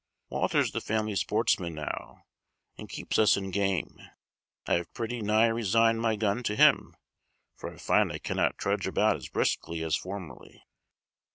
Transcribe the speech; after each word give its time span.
Walter's 0.29 0.71
the 0.71 0.81
family 0.81 1.15
sportsman 1.15 1.75
now, 1.75 2.23
and 2.75 2.89
keeps 2.89 3.19
us 3.19 3.37
in 3.37 3.51
game. 3.51 3.99
I 4.65 4.73
have 4.73 4.91
pretty 4.95 5.21
nigh 5.21 5.45
resigned 5.45 6.01
my 6.01 6.15
gun 6.15 6.41
to 6.41 6.55
him; 6.55 6.97
for 7.55 7.71
I 7.71 7.77
find 7.77 8.11
I 8.11 8.17
cannot 8.17 8.57
trudge 8.57 8.87
about 8.87 9.15
as 9.17 9.27
briskly 9.27 9.83
as 9.83 9.95
formerly." 9.95 10.63